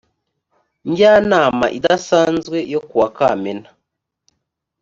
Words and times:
njyanama 0.89 1.65
idasanzwe 1.77 2.57
yo 2.73 2.79
ku 2.87 2.95
wa 3.01 3.09
kamena 3.17 3.69